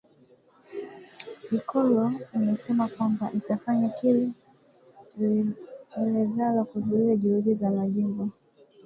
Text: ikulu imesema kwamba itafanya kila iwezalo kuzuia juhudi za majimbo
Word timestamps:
ikulu 1.57 2.05
imesema 2.37 2.87
kwamba 2.95 3.25
itafanya 3.37 3.89
kila 3.89 4.27
iwezalo 5.97 6.61
kuzuia 6.69 7.15
juhudi 7.21 7.53
za 7.55 7.71
majimbo 7.71 8.23